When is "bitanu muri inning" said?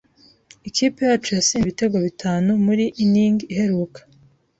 2.05-3.37